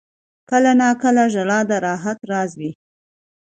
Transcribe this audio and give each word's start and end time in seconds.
•کله 0.49 0.71
ناکله 0.81 1.23
ژړا 1.33 1.59
د 1.69 1.71
راحت 1.85 2.19
راز 2.31 2.51
وي. 2.59 2.71